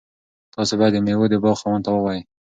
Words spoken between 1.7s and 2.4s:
ته ووایئ.